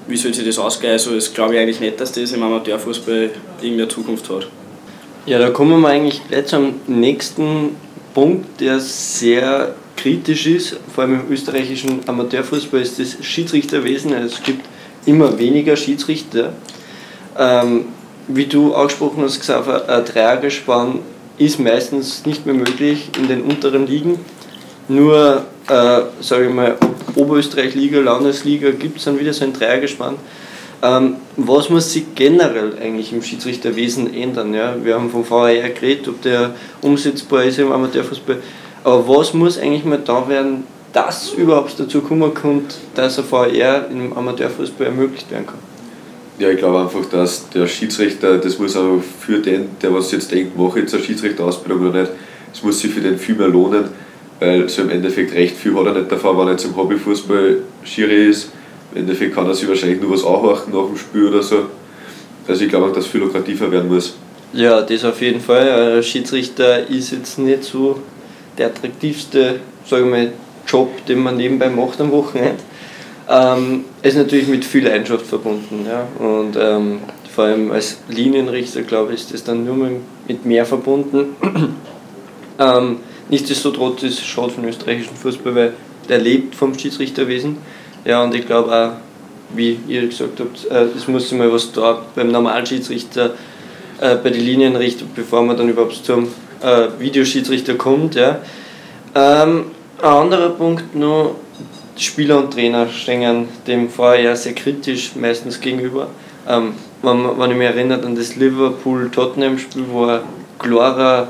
Wie 0.09 0.17
soll 0.17 0.35
sich 0.35 0.45
das 0.45 0.59
ausgehen? 0.59 0.95
Also 0.95 1.15
das 1.15 1.33
glaube 1.33 1.55
ich 1.55 1.61
eigentlich 1.61 1.81
nicht, 1.81 2.01
dass 2.01 2.13
das 2.13 2.33
im 2.33 2.43
Amateurfußball 2.43 3.31
irgendeine 3.61 3.89
Zukunft 3.89 4.29
hat. 4.31 4.49
Ja, 5.27 5.39
da 5.39 5.51
kommen 5.51 5.81
wir 5.81 5.89
eigentlich 5.89 6.23
gleich 6.27 6.47
zum 6.47 6.81
nächsten 6.87 7.77
Punkt, 8.19 8.61
der 8.61 8.81
sehr 8.81 9.77
kritisch 9.97 10.49
ist, 10.49 10.77
vor 10.93 11.05
allem 11.05 11.21
im 11.21 11.33
österreichischen 11.33 12.01
Amateurfußball, 12.05 12.81
ist 12.81 12.99
das 12.99 13.25
Schiedsrichterwesen. 13.25 14.13
Also 14.13 14.35
es 14.35 14.43
gibt 14.43 14.67
immer 15.07 15.39
weniger 15.39 15.77
Schiedsrichter. 15.77 16.53
Ähm, 17.39 17.85
wie 18.27 18.47
du 18.47 18.75
angesprochen 18.75 19.23
hast, 19.23 19.39
Xaver, 19.39 19.89
ein 19.89 20.05
Dreiergespann 20.05 20.99
ist 21.39 21.61
meistens 21.61 22.27
nicht 22.27 22.45
mehr 22.45 22.57
möglich 22.57 23.09
in 23.17 23.29
den 23.29 23.43
unteren 23.43 23.87
Ligen. 23.87 24.19
Nur 24.89 25.45
äh, 25.69 26.01
sage 26.21 26.49
ich 26.49 26.53
mal, 26.53 26.77
Oberösterreich-Liga, 27.15 28.01
Landesliga 28.01 28.73
gibt 28.73 28.99
es 28.99 29.05
dann 29.05 29.21
wieder 29.21 29.33
so 29.33 29.45
ein 29.45 29.53
Dreiergespann. 29.53 30.17
Ähm, 30.81 31.17
was 31.37 31.71
muss 31.71 31.93
sich 31.93 32.15
generell 32.15 32.73
eigentlich 32.81 33.13
im 33.13 33.23
Schiedsrichterwesen 33.23 34.15
ändern? 34.15 34.55
Ja? 34.55 34.77
Wir 34.83 34.95
haben 34.95 35.11
vom 35.11 35.29
VAR 35.29 35.51
geredet, 35.51 36.09
ob 36.09 36.23
der 36.23 36.55
umsetzbar 36.83 37.45
ist 37.45 37.59
im 37.59 37.73
Amateurfußball. 37.73 38.37
Aber 38.85 39.09
was 39.09 39.35
muss 39.35 39.59
eigentlich 39.59 39.85
mal 39.85 40.01
da 40.05 40.29
werden, 40.29 40.65
dass 40.93 41.33
überhaupt 41.33 41.79
dazu 41.79 42.01
kommen 42.01 42.33
kommt, 42.33 42.77
dass 42.95 43.19
ein 43.19 43.25
VAR 43.29 43.91
im 43.91 44.17
Amateurfußball 44.17 44.87
ermöglicht 44.87 45.31
werden 45.31 45.47
kann? 45.47 45.59
Ja, 46.39 46.51
ich 46.51 46.59
glaube 46.59 46.79
einfach, 46.79 47.05
dass 47.11 47.51
der 47.51 47.67
Schiedsrichter, 47.67 48.39
das 48.39 48.61
muss 48.61 48.77
auch 48.77 49.03
für 49.21 49.41
den, 49.41 49.71
der 49.83 49.93
was 49.93 50.13
jetzt 50.13 50.31
denkt, 50.31 50.57
mache 50.57 50.79
ich 50.79 50.85
jetzt 50.85 50.95
eine 50.95 51.03
Schiedsrichterausbildung 51.03 51.89
oder 51.89 52.03
nicht, 52.03 52.13
es 52.55 52.63
muss 52.63 52.79
sich 52.79 52.93
für 52.93 53.01
den 53.01 53.19
viel 53.19 53.35
mehr 53.35 53.49
lohnen, 53.49 53.87
weil 54.39 54.69
so 54.69 54.83
im 54.83 54.91
Endeffekt 54.91 55.35
recht 55.35 55.57
viel 55.57 55.75
hat 55.75 55.87
er 55.87 55.95
nicht 55.95 56.13
davon, 56.13 56.39
wenn 56.39 56.47
er 56.47 56.53
jetzt 56.53 56.65
im 56.65 56.77
Hobbyfußball 56.77 57.57
Schiri 57.83 58.29
ist. 58.29 58.53
Im 58.93 59.03
Endeffekt 59.03 59.35
kann 59.35 59.47
er 59.47 59.55
sich 59.55 59.69
wahrscheinlich 59.69 60.01
nur 60.01 60.13
was 60.13 60.25
anhorchen 60.25 60.73
nach 60.73 60.87
dem 60.87 60.97
Spiel 60.97 61.29
oder 61.29 61.43
so. 61.43 61.67
Also 62.47 62.65
ich 62.65 62.71
glaube, 62.71 62.89
dass 62.89 63.05
es 63.05 63.11
viel 63.11 63.21
lukrativer 63.21 63.71
werden 63.71 63.93
muss. 63.93 64.17
Ja, 64.53 64.81
das 64.81 65.05
auf 65.05 65.21
jeden 65.21 65.41
Fall. 65.41 66.03
Schiedsrichter 66.03 66.89
ist 66.89 67.13
jetzt 67.13 67.39
nicht 67.39 67.65
so 67.65 68.01
der 68.57 68.69
attraktivste 68.69 69.61
sagen 69.89 70.05
wir 70.05 70.11
mal, 70.11 70.33
Job, 70.67 71.07
den 71.07 71.21
man 71.21 71.37
nebenbei 71.37 71.71
macht 71.71 72.01
am 72.01 72.13
Wochenende. 72.13 72.63
Ähm, 73.29 73.85
ist 74.03 74.17
natürlich 74.17 74.49
mit 74.49 74.65
viel 74.65 74.87
Leidenschaft 74.87 75.27
verbunden. 75.27 75.87
Ja? 75.87 76.07
Und 76.19 76.57
ähm, 76.59 77.01
vor 77.35 77.45
allem 77.45 77.71
als 77.71 77.99
Linienrichter, 78.09 78.83
glaube 78.83 79.13
ich, 79.13 79.21
ist 79.21 79.35
das 79.35 79.45
dann 79.45 79.65
nur 79.65 79.77
mit 80.27 80.45
mehr 80.45 80.67
verbunden. 80.67 81.37
ähm, 82.59 82.99
Nichtsdestotrotz 83.31 84.03
ist 84.05 84.21
es 84.21 84.25
schade 84.25 84.51
für 84.51 84.63
den 84.63 84.71
österreichischen 84.71 85.15
Fußball, 85.15 85.55
weil 85.55 85.73
der 86.09 86.19
lebt 86.19 86.55
vom 86.55 86.79
Schiedsrichterwesen. 86.79 87.59
Ja, 88.09 88.23
und 88.23 88.35
ich 88.35 88.47
glaube 88.47 88.75
auch, 88.75 88.93
wie 89.55 89.79
ihr 89.87 90.07
gesagt 90.07 90.41
habt, 90.41 90.65
äh, 90.71 90.97
es 90.97 91.07
muss 91.09 91.31
mal 91.33 91.53
was 91.53 91.71
da 91.73 92.07
beim 92.15 92.31
normalen 92.31 92.65
Schiedsrichter, 92.65 93.35
äh, 94.01 94.17
bei 94.17 94.31
den 94.31 94.47
Linienrichter, 94.47 95.05
bevor 95.15 95.43
man 95.43 95.59
dann 95.59 95.69
überhaupt 95.69 96.07
zum 96.07 96.27
äh, 96.63 96.87
Videoschiedsrichter 96.99 97.75
kommt. 97.75 98.15
Ja. 98.15 98.39
Ähm, 99.15 99.67
ein 100.01 100.09
anderer 100.09 100.49
Punkt 100.49 100.97
noch, 100.97 101.35
Spieler 101.99 102.39
und 102.39 102.51
Trainer 102.51 102.89
stehen 102.89 103.47
dem 103.67 103.91
vorher 103.91 104.23
ja 104.23 104.37
sehr 104.37 104.55
kritisch 104.55 105.15
meistens 105.15 105.61
gegenüber. 105.61 106.07
Ähm, 106.49 106.73
wenn, 107.03 107.39
wenn 107.39 107.51
ich 107.51 107.57
mich 107.59 107.67
erinnere 107.67 108.07
an 108.07 108.17
das 108.17 108.37
Liverpool-Tottenham-Spiel, 108.37 109.85
wo 109.91 110.07
ein 110.07 110.21
klarer 110.59 111.29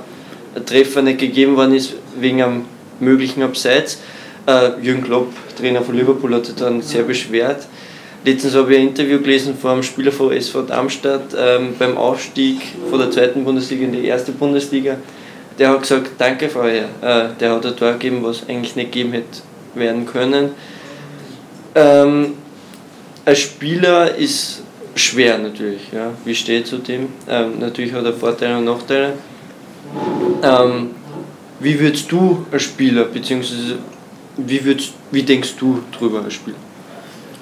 Treffer 0.64 1.02
nicht 1.02 1.18
gegeben 1.18 1.56
worden 1.56 1.74
ist 1.74 1.94
wegen 2.20 2.40
einem 2.40 2.64
möglichen 3.00 3.42
Abseits. 3.42 3.98
Äh, 4.48 4.80
Jürgen 4.80 5.04
Klopp, 5.04 5.30
Trainer 5.58 5.82
von 5.82 5.94
Liverpool, 5.94 6.34
hat 6.34 6.46
sich 6.46 6.54
dann 6.54 6.80
sehr 6.80 7.02
beschwert. 7.02 7.66
Letztens 8.24 8.54
habe 8.54 8.72
ich 8.72 8.80
ein 8.80 8.88
Interview 8.88 9.20
gelesen 9.20 9.54
von 9.54 9.72
einem 9.72 9.82
Spieler 9.82 10.10
von 10.10 10.32
SV 10.32 10.62
Darmstadt 10.62 11.36
ähm, 11.38 11.74
beim 11.78 11.98
Aufstieg 11.98 12.62
von 12.88 12.98
der 12.98 13.10
zweiten 13.10 13.44
Bundesliga 13.44 13.84
in 13.84 13.92
die 13.92 14.06
erste 14.06 14.32
Bundesliga. 14.32 14.96
Der 15.58 15.68
hat 15.68 15.82
gesagt, 15.82 16.12
danke 16.16 16.48
vorher. 16.48 16.84
Äh, 17.02 17.28
der 17.38 17.52
hat 17.52 17.66
ein 17.66 17.76
Tor 17.76 17.92
gegeben, 17.92 18.20
was 18.22 18.48
eigentlich 18.48 18.74
nicht 18.74 18.90
gegeben 18.92 19.12
hätte 19.12 19.42
werden 19.74 20.06
können. 20.06 20.52
Ähm, 21.74 22.32
ein 23.26 23.36
Spieler 23.36 24.14
ist 24.14 24.62
schwer 24.94 25.36
natürlich. 25.36 25.92
Ja. 25.92 26.12
Wie 26.24 26.34
steht 26.34 26.66
zu 26.66 26.78
dem? 26.78 27.08
Ähm, 27.28 27.58
natürlich 27.60 27.92
hat 27.92 28.04
er 28.04 28.14
Vorteile 28.14 28.56
und 28.56 28.64
Nachteile. 28.64 29.12
Ähm, 30.42 30.90
wie 31.60 31.78
würdest 31.78 32.10
du 32.10 32.46
als 32.50 32.62
Spieler, 32.62 33.04
beziehungsweise 33.04 33.76
wie, 34.38 34.64
würdest, 34.64 34.92
wie 35.10 35.22
denkst 35.22 35.56
du 35.58 35.80
drüber 35.96 36.22
als 36.22 36.34
Spieler? 36.34 36.56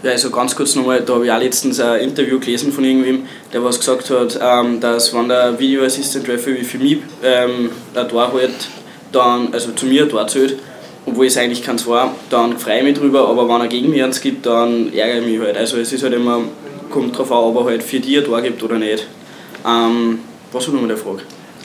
Ja, 0.03 0.13
also 0.13 0.31
ganz 0.31 0.55
kurz 0.55 0.75
nochmal, 0.75 1.01
da 1.01 1.15
habe 1.15 1.25
ich 1.25 1.33
auch 1.33 1.39
letztens 1.39 1.81
ein 1.81 2.01
Interview 2.01 2.39
gelesen 2.39 2.71
von 2.71 2.85
irgendwem, 2.85 3.27
der 3.53 3.65
was 3.65 3.79
gesagt 3.79 4.11
hat, 4.11 4.39
ähm, 4.41 4.79
dass 4.79 5.13
wenn 5.15 5.29
der 5.29 5.59
Video 5.59 5.85
Assistant 5.85 6.29
Referee 6.29 6.63
für 6.63 6.79
mich 6.79 6.99
ähm, 7.23 7.71
ein 7.95 8.09
Tor 8.09 8.33
halt, 8.33 8.51
dann, 9.13 9.53
also 9.53 9.73
zu 9.73 9.87
mir 9.87 10.03
ein 10.03 10.09
Tor 10.09 10.27
zählt, 10.29 10.59
obwohl 11.07 11.27
es 11.27 11.37
eigentlich 11.37 11.63
keins 11.63 11.87
war, 11.87 12.15
dann 12.31 12.59
freue 12.59 12.79
ich 12.79 12.85
mich 12.85 12.99
drüber, 12.99 13.29
aber 13.29 13.49
wenn 13.49 13.61
er 13.61 13.69
gegen 13.69 13.91
mich 13.91 14.03
eins 14.03 14.21
gibt, 14.21 14.45
dann 14.45 14.93
ärgere 14.93 15.21
ich 15.21 15.27
mich 15.27 15.41
halt. 15.41 15.57
Also 15.57 15.79
es 15.79 15.93
ist 15.93 16.03
halt 16.03 16.15
immer, 16.15 16.43
kommt 16.91 17.17
drauf 17.17 17.33
an, 17.33 17.39
ob 17.39 17.57
er 17.57 17.65
halt 17.65 17.83
für 17.83 18.01
dich 18.01 18.19
ein 18.19 18.25
Tor 18.25 18.43
gibt 18.43 18.63
oder 18.63 18.79
nicht. 18.79 19.07
Ähm, 19.67 20.19
was 20.53 20.67
war 20.67 20.75
nochmal 20.75 20.89
der 20.89 20.99
Frage? 20.99 21.23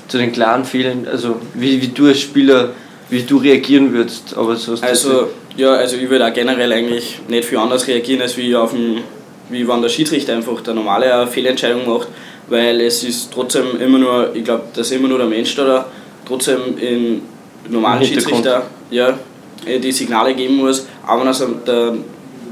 Zu 0.08 0.18
den 0.18 0.32
klaren 0.32 0.64
Fehlern, 0.64 1.08
also 1.12 1.36
wie, 1.54 1.82
wie 1.82 1.88
du 1.90 2.08
als 2.08 2.20
Spieler, 2.20 2.72
wie 3.12 3.22
du 3.22 3.38
reagieren 3.38 3.94
würdest, 3.94 4.36
aber 4.36 4.56
so 4.56 4.76
Also, 4.82 5.28
ja, 5.56 5.74
also 5.74 5.98
ich 5.98 6.10
würde 6.10 6.26
auch 6.26 6.34
generell 6.34 6.72
eigentlich 6.74 7.20
nicht 7.28 7.46
viel 7.46 7.60
anders 7.60 7.88
reagieren, 7.88 8.22
als 8.22 8.36
wie 8.38 8.56
auf 8.56 8.72
dem, 8.72 9.02
wie 9.50 9.68
wenn 9.68 9.82
der 9.82 9.90
Schiedsrichter 9.90 10.34
einfach 10.34 10.62
der 10.62 10.74
normale 10.74 11.28
Fehlentscheidung 11.28 11.88
macht, 11.88 12.08
weil 12.50 12.82
es 12.82 13.04
ist 13.04 13.32
trotzdem 13.32 13.80
immer 13.80 14.00
nur, 14.00 14.34
ich 14.34 14.44
glaube, 14.44 14.64
dass 14.74 14.92
immer 14.92 15.08
nur 15.08 15.20
der 15.20 15.28
Mensch 15.28 15.54
da 15.56 15.86
trotzdem 16.26 16.78
in 16.80 17.22
normalen 17.70 18.04
Schiedsrichter 18.04 18.66
ja, 18.90 19.20
äh, 19.66 19.80
die 19.80 19.92
Signale 19.92 20.34
geben 20.34 20.56
muss, 20.56 20.88
aber 21.06 21.22
wenn 21.22 21.28
also 21.28 21.48
der 21.68 21.94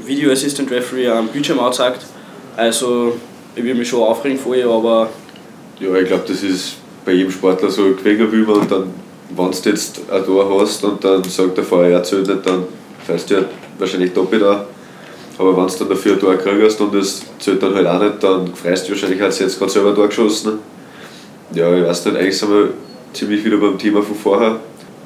Video 0.09 0.31
Assistant 0.31 0.69
Referee 0.71 1.07
am 1.07 1.27
Bildschirm 1.27 1.59
aussagt. 1.59 2.05
Also 2.57 3.15
ich 3.55 3.63
würde 3.63 3.79
mich 3.79 3.87
schon 3.87 4.01
aufregen 4.01 4.37
vorher, 4.37 4.67
aber. 4.67 5.09
Ja, 5.79 5.95
ich 5.95 6.07
glaube, 6.07 6.23
das 6.27 6.43
ist 6.43 6.77
bei 7.05 7.13
jedem 7.13 7.31
Sportler 7.31 7.69
so 7.69 7.83
gewesen 7.93 8.31
wie 8.31 8.37
man 8.37 8.55
und 8.55 8.71
dann, 8.71 8.93
wenn 9.35 9.51
du 9.51 9.69
jetzt 9.69 10.01
ein 10.11 10.25
Tor 10.25 10.61
hast 10.61 10.83
und 10.83 11.03
dann 11.03 11.23
sagt 11.23 11.57
der 11.57 11.63
VR 11.63 12.03
zählt 12.03 12.27
nicht, 12.27 12.45
dann 12.45 12.63
fährst 13.05 13.29
du 13.29 13.35
ja 13.35 13.41
wahrscheinlich 13.77 14.13
doppelt 14.13 14.43
an. 14.43 14.61
Aber 15.37 15.55
wenn 15.55 15.67
du 15.67 15.73
dann 15.79 15.89
dafür 15.89 16.13
ein 16.13 16.19
Tor 16.19 16.35
kriegst 16.35 16.81
und 16.81 16.93
das 16.93 17.21
zählt 17.39 17.63
dann 17.63 17.73
halt 17.73 17.87
auch 17.87 18.01
nicht, 18.01 18.21
dann 18.21 18.53
freust 18.53 18.87
du 18.87 18.91
wahrscheinlich, 18.91 19.21
als 19.21 19.39
jetzt 19.39 19.57
gerade 19.57 19.71
selber 19.71 19.89
ein 19.89 19.95
Tor 19.95 20.07
geschossen. 20.07 20.59
Ja, 21.53 21.73
ich 21.75 21.83
weiß 21.83 22.05
nicht, 22.05 22.17
eigentlich 22.17 22.37
sind 22.37 22.51
wir 22.51 22.69
ziemlich 23.13 23.43
wieder 23.43 23.57
beim 23.57 23.77
Thema 23.77 24.01
von 24.01 24.15
vorher 24.15 24.59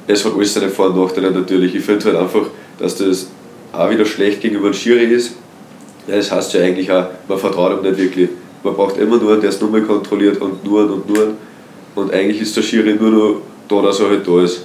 es 0.06 0.24
hat 0.24 0.34
alles 0.34 0.54
seine 0.54 0.68
Vor- 0.68 0.90
und 0.90 0.96
Nachteile 0.96 1.30
natürlich. 1.30 1.74
Ich 1.74 1.84
finde 1.84 2.04
halt 2.06 2.16
einfach, 2.16 2.46
dass 2.78 2.96
das 2.96 3.28
auch 3.72 3.90
wieder 3.90 4.04
schlecht 4.04 4.40
gegenüber 4.40 4.70
dem 4.70 4.74
Schiri 4.74 5.04
ist. 5.04 5.32
Ja, 6.06 6.16
das 6.16 6.30
heißt 6.30 6.54
ja 6.54 6.62
eigentlich 6.62 6.90
auch, 6.90 7.06
man 7.28 7.38
vertraut 7.38 7.78
ihm 7.78 7.82
nicht 7.82 7.98
wirklich. 7.98 8.28
Man 8.62 8.74
braucht 8.74 8.98
immer 8.98 9.16
nur 9.16 9.32
einen, 9.32 9.40
der 9.40 9.50
es 9.50 9.60
nur 9.60 9.70
mal 9.70 9.82
kontrolliert 9.82 10.40
und 10.40 10.64
nur 10.64 10.82
einen 10.82 10.90
und 10.90 11.08
nur 11.08 11.22
einen. 11.22 11.36
Und 11.94 12.12
eigentlich 12.12 12.40
ist 12.40 12.56
der 12.56 12.62
Schiri 12.62 12.94
nur 12.94 13.10
noch 13.10 13.40
da, 13.68 13.82
dass 13.82 14.00
er 14.00 14.10
halt 14.10 14.26
da 14.26 14.42
ist. 14.42 14.64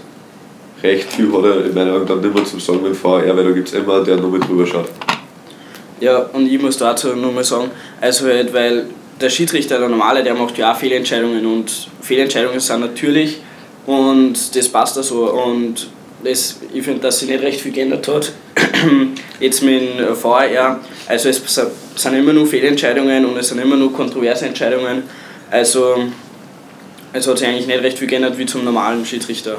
Recht 0.82 1.12
viel 1.12 1.32
hat 1.34 1.44
er 1.44 1.66
in 1.66 1.74
meinen 1.74 1.94
Augen 1.94 2.06
dann 2.06 2.22
nicht 2.22 2.34
mehr 2.34 2.46
zum 2.46 2.60
Sagen 2.60 2.84
mit 2.84 2.96
VR, 2.96 3.36
weil 3.36 3.44
da 3.44 3.52
gibt 3.52 3.68
es 3.68 3.74
immer 3.74 3.96
einen, 3.96 4.06
der 4.06 4.18
nochmal 4.18 4.40
drüber 4.40 4.66
schaut. 4.66 4.90
Ja, 6.00 6.20
und 6.32 6.48
ich 6.48 6.62
muss 6.62 6.78
dazu 6.78 7.10
nochmal 7.10 7.44
sagen, 7.44 7.72
also 8.00 8.26
halt, 8.28 8.54
weil 8.54 8.86
der 9.20 9.30
Schiedsrichter, 9.30 9.80
der 9.80 9.90
Normale, 9.90 10.24
der 10.24 10.34
macht 10.34 10.58
ja 10.58 10.72
auch 10.72 10.78
Fehlentscheidungen 10.78 11.46
und 11.46 11.90
Fehlentscheidungen 12.02 12.60
sind 12.62 12.80
natürlich 12.80 13.42
und 13.86 14.56
das 14.56 14.70
passt 14.70 14.96
da 14.98 15.04
so. 15.04 15.32
Und 15.32 15.90
das, 16.24 16.60
ich 16.74 16.84
finde, 16.84 17.02
dass 17.02 17.20
sich 17.20 17.30
nicht 17.30 17.42
recht 17.42 17.62
viel 17.62 17.72
geändert 17.72 18.08
hat. 18.08 18.32
Jetzt 19.40 19.64
mit 19.64 19.82
dem 19.82 20.16
VR. 20.16 20.80
Also 21.08 21.30
es 21.30 21.42
sind 21.96 22.14
immer 22.14 22.34
nur 22.34 22.46
Fehlentscheidungen 22.46 23.26
und 23.26 23.38
es 23.38 23.50
sind 23.50 23.60
immer 23.60 23.76
nur 23.76 23.92
kontroverse 23.92 24.46
Entscheidungen. 24.46 25.04
Also 25.52 25.96
es 27.14 27.28
hat 27.28 27.38
sich 27.38 27.48
eigentlich 27.48 27.68
nicht 27.68 27.82
recht 27.82 28.00
viel 28.00 28.08
geändert 28.08 28.38
wie 28.38 28.46
zum 28.46 28.64
normalen 28.64 29.06
Schiedsrichter. 29.06 29.58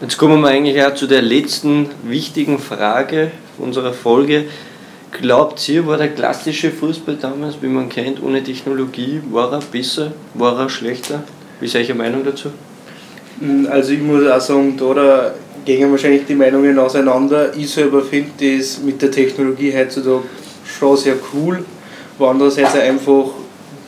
Jetzt 0.00 0.18
kommen 0.18 0.40
wir 0.42 0.48
eigentlich 0.48 0.82
auch 0.84 0.94
zu 0.94 1.06
der 1.06 1.22
letzten 1.22 1.88
wichtigen 2.04 2.58
Frage 2.58 3.30
unserer 3.58 3.94
Folge. 3.94 4.44
Glaubt 5.10 5.66
ihr, 5.68 5.86
war 5.86 5.96
der 5.96 6.08
klassische 6.08 6.70
Fußball 6.70 7.16
damals, 7.16 7.56
wie 7.62 7.68
man 7.68 7.88
kennt, 7.88 8.22
ohne 8.22 8.42
Technologie, 8.42 9.22
war 9.30 9.50
er 9.52 9.60
besser, 9.60 10.12
war 10.34 10.58
er 10.58 10.68
schlechter? 10.68 11.22
Wie 11.60 11.66
ist 11.66 11.76
eure 11.76 11.94
Meinung 11.94 12.24
dazu? 12.24 12.50
Hm, 13.40 13.66
also 13.70 13.92
ich 13.92 14.00
muss 14.00 14.28
auch 14.28 14.40
sagen, 14.40 14.76
da, 14.76 14.92
da 14.92 15.34
gehen 15.64 15.90
wahrscheinlich 15.90 16.26
die 16.26 16.34
Meinungen 16.34 16.78
auseinander. 16.78 17.56
Ich 17.56 17.70
selber 17.70 18.02
finde 18.02 18.58
das 18.58 18.80
mit 18.82 19.00
der 19.00 19.10
Technologie 19.10 19.74
heutzutage 19.74 20.24
schon 20.78 20.96
sehr 20.96 21.14
cool. 21.32 21.64
Aber 22.18 22.30
andererseits 22.30 22.74
einfach 22.74 23.30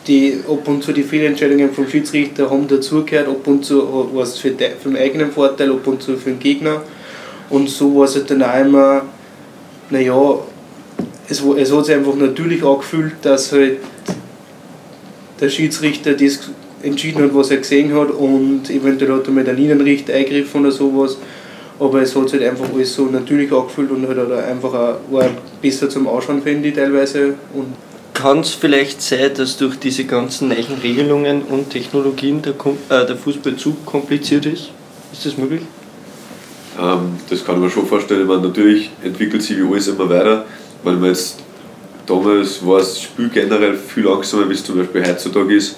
die, 0.09 0.39
ab 0.47 0.67
und 0.67 0.83
zu 0.83 0.91
die 0.91 1.03
Fehlentscheidungen 1.03 1.71
vom 1.71 1.87
Schiedsrichter 1.87 2.49
haben 2.49 2.67
dazugehört, 2.67 3.27
ab 3.27 3.45
und 3.45 3.63
zu 3.63 4.09
was 4.13 4.39
für, 4.39 4.51
für 4.51 4.89
den 4.89 4.97
eigenen 4.97 5.31
Vorteil, 5.31 5.71
ab 5.71 5.85
und 5.85 6.01
zu 6.01 6.17
für 6.17 6.31
den 6.31 6.39
Gegner. 6.39 6.81
Und 7.49 7.69
so 7.69 7.95
war 7.95 8.05
es 8.05 8.15
halt 8.15 8.29
dann 8.31 8.43
auch 8.43 8.59
immer, 8.59 9.03
naja, 9.89 10.39
es, 11.29 11.41
es 11.41 11.71
hat 11.71 11.85
sich 11.85 11.95
einfach 11.95 12.15
natürlich 12.15 12.63
angefühlt, 12.63 13.13
dass 13.21 13.51
halt 13.51 13.77
der 15.39 15.49
Schiedsrichter 15.49 16.13
das 16.13 16.49
entschieden 16.81 17.23
hat, 17.23 17.35
was 17.35 17.51
er 17.51 17.57
gesehen 17.57 17.93
hat 17.93 18.09
und 18.11 18.69
eventuell 18.69 19.13
hat 19.13 19.27
er 19.27 19.31
mit 19.31 19.47
der 19.47 19.53
Linienrichter 19.53 20.13
eingegriffen 20.13 20.61
oder 20.61 20.71
sowas. 20.71 21.17
Aber 21.79 22.01
es 22.01 22.15
hat 22.15 22.29
sich 22.29 22.41
halt 22.41 22.51
einfach 22.51 22.65
alles 22.73 22.93
so 22.93 23.05
natürlich 23.05 23.51
angefühlt 23.51 23.91
und 23.91 24.07
halt 24.07 24.31
einfach 24.31 24.73
auch, 24.73 24.95
war 25.11 25.29
besser 25.61 25.89
zum 25.89 26.07
Ausschauen, 26.07 26.41
finde 26.41 26.69
ich 26.69 26.75
teilweise. 26.75 27.35
Und 27.53 27.73
Kann 28.19 28.41
es 28.41 28.49
vielleicht 28.49 29.01
sein, 29.01 29.33
dass 29.33 29.55
durch 29.55 29.79
diese 29.79 30.03
ganzen 30.03 30.49
neuen 30.49 30.81
Regelungen 30.83 31.41
und 31.43 31.69
Technologien 31.69 32.41
der, 32.41 32.53
äh, 32.89 33.05
der 33.05 33.15
Fußball 33.15 33.55
zu 33.55 33.77
kompliziert 33.85 34.45
ist? 34.45 34.71
Ist 35.13 35.25
das 35.25 35.37
möglich? 35.37 35.61
Ähm, 36.77 37.15
das 37.29 37.45
kann 37.45 37.61
man 37.61 37.69
schon 37.69 37.87
vorstellen. 37.87 38.27
Man 38.27 38.41
natürlich 38.41 38.89
entwickelt 39.01 39.41
sich 39.41 39.57
wie 39.57 39.63
alles 39.63 39.87
immer 39.87 40.09
weiter, 40.09 40.45
weil 40.83 40.97
man 40.97 41.11
jetzt 41.11 41.37
damals 42.05 42.65
war 42.65 42.79
das 42.79 43.01
Spiel 43.01 43.29
generell 43.29 43.77
viel 43.77 44.03
langsamer, 44.03 44.49
wie 44.49 44.53
es 44.53 44.65
zum 44.65 44.77
Beispiel 44.77 45.07
heutzutage 45.07 45.55
ist 45.55 45.77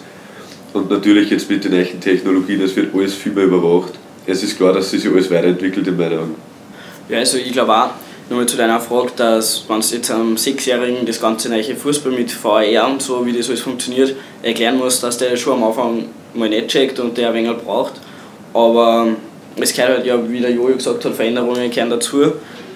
und 0.74 0.90
natürlich 0.90 1.30
jetzt 1.30 1.48
mit 1.48 1.64
den 1.64 1.74
echten 1.74 2.02
Technologien, 2.02 2.60
es 2.62 2.76
wird 2.76 2.92
alles 2.96 3.14
viel 3.14 3.34
mehr 3.34 3.44
überwacht. 3.44 3.94
Es 4.26 4.42
ist 4.42 4.58
klar, 4.58 4.74
dass 4.74 4.90
sich 4.90 5.06
alles 5.08 5.30
weiterentwickelt 5.30 5.86
in 5.88 5.96
meinen 5.96 6.18
Augen. 6.18 6.36
Ja, 7.08 7.20
also 7.20 7.38
ich 7.38 7.52
glaube 7.52 7.72
auch, 7.72 7.92
nochmal 8.32 8.48
zu 8.48 8.56
deiner 8.56 8.80
Frage, 8.80 9.12
dass 9.18 9.66
wenn 9.68 9.82
du 9.82 9.88
jetzt 9.88 10.10
einem 10.10 10.38
Sechsjährigen 10.38 11.06
das 11.06 11.20
ganze 11.20 11.50
neue 11.50 11.76
Fußball 11.76 12.14
mit 12.14 12.32
VR 12.32 12.88
und 12.88 13.02
so, 13.02 13.26
wie 13.26 13.34
das 13.34 13.50
alles 13.50 13.60
funktioniert, 13.60 14.16
erklären 14.42 14.78
muss, 14.78 15.02
dass 15.02 15.18
der 15.18 15.36
schon 15.36 15.56
am 15.56 15.66
Anfang 15.66 16.06
mal 16.34 16.48
nicht 16.48 16.70
checkt 16.70 16.98
und 17.02 17.18
der 17.18 17.30
ein 17.30 17.36
wenig 17.36 17.58
braucht. 17.58 17.96
Aber 18.54 19.10
es 19.58 19.74
gehört 19.74 19.98
halt 19.98 20.06
ja, 20.06 20.18
wie 20.30 20.40
der 20.40 20.52
Jojo 20.52 20.76
gesagt 20.76 21.04
hat, 21.04 21.14
Veränderungen 21.14 21.70
gehören 21.70 21.90
dazu. 21.90 22.32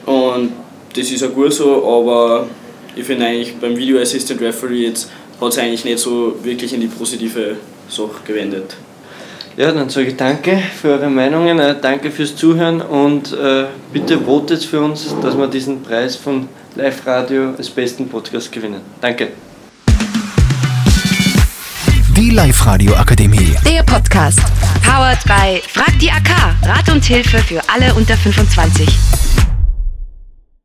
Und 0.05 0.51
das 0.93 1.09
ist 1.09 1.21
ja 1.21 1.27
gut 1.27 1.53
so, 1.53 1.85
aber 1.87 2.47
ich 2.93 3.05
finde 3.05 3.25
eigentlich 3.25 3.55
beim 3.55 3.77
Video 3.77 3.99
Assistant 3.99 4.41
Referee 4.41 4.87
jetzt 4.87 5.09
hat 5.39 5.49
es 5.49 5.57
eigentlich 5.57 5.85
nicht 5.85 5.99
so 5.99 6.35
wirklich 6.43 6.73
in 6.73 6.81
die 6.81 6.87
positive 6.87 7.55
Sache 7.87 8.21
gewendet. 8.25 8.75
Ja, 9.57 9.71
dann 9.71 9.89
sage 9.89 10.07
ich 10.07 10.17
danke 10.17 10.57
für 10.57 10.89
eure 10.89 11.09
Meinungen, 11.09 11.59
äh, 11.59 11.75
danke 11.79 12.11
fürs 12.11 12.35
Zuhören 12.35 12.81
und 12.81 13.31
äh, 13.31 13.65
bitte 13.93 14.19
votet 14.19 14.61
für 14.65 14.81
uns, 14.81 15.15
dass 15.21 15.37
wir 15.37 15.47
diesen 15.47 15.81
Preis 15.81 16.17
von 16.17 16.49
Live 16.75 17.07
Radio 17.07 17.53
als 17.57 17.69
besten 17.69 18.09
Podcast 18.09 18.51
gewinnen. 18.51 18.81
Danke. 18.99 19.29
Die 22.17 22.31
Live 22.31 22.65
Radio 22.65 22.95
Akademie. 22.95 23.55
Der 23.65 23.83
Podcast. 23.83 24.41
Powered 24.83 25.23
by 25.23 25.61
Frag 25.69 25.97
die 25.99 26.11
AK. 26.11 26.29
Rat 26.63 26.89
und 26.91 27.05
Hilfe 27.05 27.37
für 27.37 27.61
alle 27.69 27.93
unter 27.93 28.17
25. 28.17 29.24